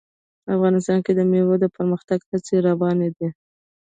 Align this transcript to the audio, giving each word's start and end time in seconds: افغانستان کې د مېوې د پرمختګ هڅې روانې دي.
افغانستان 0.55 0.99
کې 1.05 1.11
د 1.15 1.21
مېوې 1.31 1.55
د 1.61 1.65
پرمختګ 1.75 2.19
هڅې 2.29 2.55
روانې 2.67 3.09
دي. 3.17 3.27